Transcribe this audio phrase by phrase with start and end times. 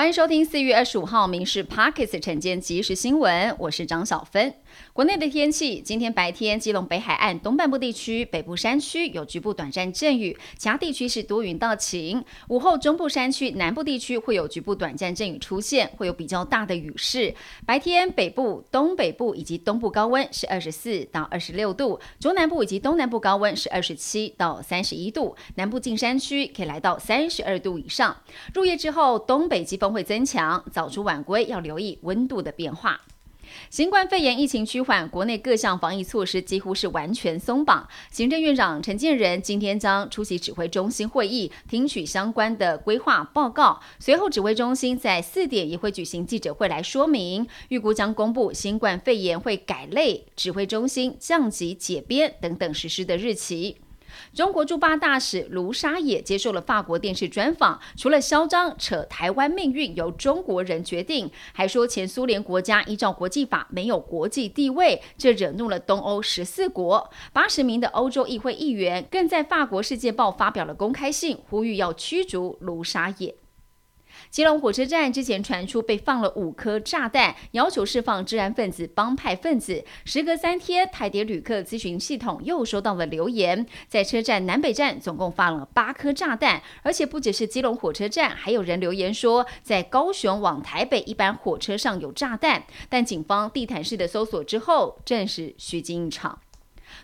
[0.00, 4.54] 欢迎收听四月二十五号《民事 Pockets》晨间即时新闻，我是张小芬。
[4.94, 12.24] 国内的天气，今天白天，基隆北海岸东半部地区、北部山区有局部短暂阵雨，其他地区是多云到晴。
[12.48, 17.34] 午后，中部山区、南部地区会有局部短暂阵雨出现，会有比较大的雨势。
[17.66, 28.16] 白天，北部、东北部以及东部高温是二十四到二十六度，中南部以及东南部高温是二十七到三十一度，南部近山区可以来到三十二度以上。
[28.54, 33.00] 入夜之后，东北季风会增强，早出晚归要留意温度的变化。
[33.68, 37.88] 新冠肺炎疫情趋缓，国内各项防疫措施几乎是完全松绑。
[38.12, 43.80] 行政院长陈建仁今天将出席指挥中心会议，听取相关的规划报告。
[43.98, 53.78] 随后，指挥中心在四点也会举行记者会来说明，预估将公布新冠肺炎会改类、指挥中心降级解编等等实施的日期。
[54.34, 67.10] 中国驻巴大使卢沙野接受了法国电视专访，除了嚣张扯台湾命运由中国人决定，还说前苏联国家依照国际法没有国际地位，这惹怒了东欧十四国。
[67.32, 73.39] 八十名的欧洲议会议员更在法国《世界报》发表了公开信，呼吁要驱逐卢沙野。
[74.30, 79.84] 基隆火车站之前传出被放了五颗炸弹，要求释放治安分子、帮派分子。
[80.04, 96.38] 时隔三天，台铁旅客咨询系统又收到了留言，在车站南北站总共放了八颗炸弹，而且不只是基隆火车站，还有人留言说在高雄往台北一班火车上有炸弹，但警方地毯式的搜索之后，证实虚惊一场。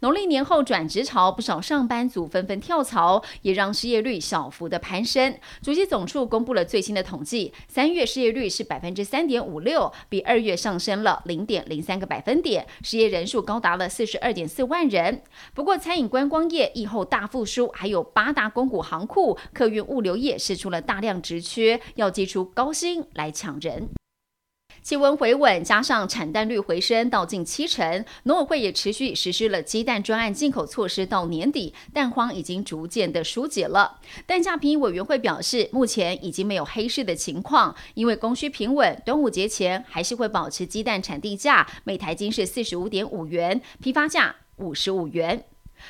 [0.00, 5.38] 农历年后转职潮，不少上班族纷纷跳槽，也让失业率小幅的攀升。
[5.62, 15.22] 主计总处公布了最新的统计，三月失业率是百分之三点五六，比二月上升了零点零三个百分点，失业人数高达了四十二点四万人。
[15.54, 24.01] 不过，餐饮观光业疫后大复苏，还有八大公股行库、客运物流业释出了大量职缺，要祭出高薪来抢人。
[24.82, 34.00] 气温回稳，加上产蛋率回升到近七成，农委会也持续实施了鸡蛋专案进口措施，到年底蛋荒已经逐渐的疏解了。
[34.26, 45.44] 蛋价评议委员会表示，目前已经没有黑市的情况，因为供需平稳，端午节前还是会保持鸡蛋产地价每台斤是四十五点五元，批发价五十五元。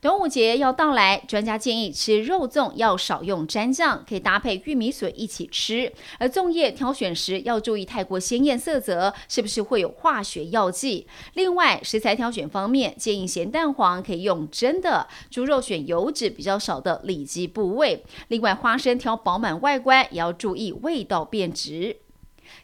[0.00, 5.92] 端午节要到来，专家建议吃肉粽要少用蘸酱，可以搭配玉米笋一起吃。
[6.18, 11.06] 而粽叶挑选时要注意，太过鲜艳色泽是不是会有化学药剂？
[11.34, 18.04] 另外，食材挑选方面，建议咸蛋黄可以用蒸的，猪肉选油脂比较少的里脊部位。
[18.28, 22.03] 另外，花生挑饱满外观，也要注意味道变质。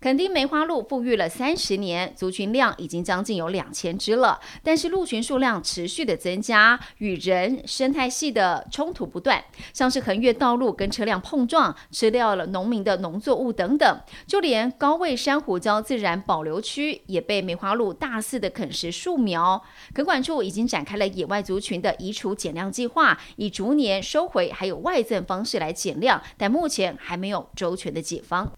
[0.00, 4.40] 垦丁梅花鹿富裕了三十年，族群量已经将近有两千只了。
[4.62, 9.42] 但是鹿群数量持续的增加，与人生态系的冲突不断，
[9.72, 14.00] 像是横越道路跟车辆碰撞，吃掉了农民的农作物等等。
[14.26, 19.62] 就连高位珊瑚礁自然保留区也被梅花鹿大肆的啃食树苗。
[19.94, 28.52] 垦管处已经展开了野外族群的移除减量计划，以逐年收回还有外赠方式来减量，但目前还没有周全的解方。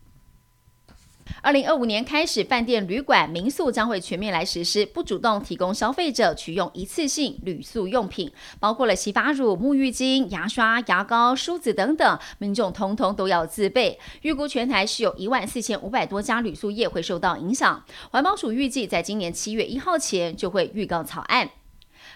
[1.40, 13.98] 二零二五年开始，饭店、旅馆、民宿将会全面来实施不主动提供消费者取用一次性铝塑用品，包括了洗发乳、沐浴巾、牙刷、牙膏、梳子等等，民众通通都要自备。
[14.22, 17.84] 预估全台是有一万四千五百多家铝塑业会受到影响。
[18.10, 21.48] 环保署预计在今年七月一号前就会预告草案。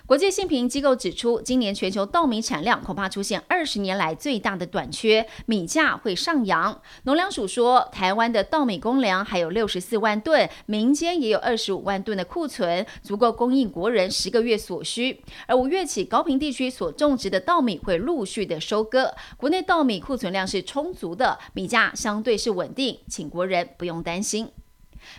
[0.06, 6.82] 国际信评机构指出，今年全球稻米产量恐怕出现二十年来最大的短缺，米价会上扬。
[7.04, 15.22] 农粮署说，台湾的稻米公粮还有六十四万吨，民间也有二十五万吨的库存，足够供应国人十个月所需。
[15.46, 24.50] 而五月起，高平地区所种植的稻米会陆续的收割，国内稻米库存量是充足的，米价相对是稳定，请国人不用担心。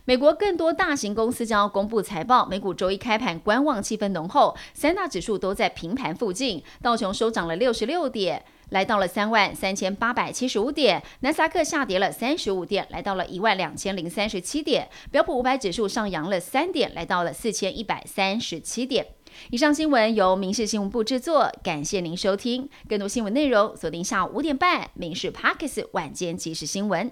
[0.05, 19.05] 美国更多大型公司将要公布财报，美股周一开盘观望气氛浓厚，三大指数都在平盘附近，道琼收涨了六十六点，来到了三万三千八百七十五点，南萨克下跌了三十五点，来到了一万两千零三十七点，标普五百指数上扬了三点，来到了四千一百三十七点。
[19.49, 27.09] 以上新闻由民事新闻部制作，感谢您收听，更多新闻内容锁定下午五点半，民事 Parkes 晚间即时新闻。